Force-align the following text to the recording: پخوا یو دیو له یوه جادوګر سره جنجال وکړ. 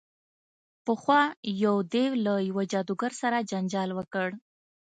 پخوا 0.85 1.21
یو 1.63 1.75
دیو 1.93 2.11
له 2.25 2.33
یوه 2.49 2.63
جادوګر 2.71 3.11
سره 3.21 3.37
جنجال 3.51 3.89
وکړ. 3.93 4.27